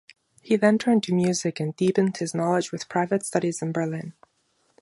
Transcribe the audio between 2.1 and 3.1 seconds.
his knowledge with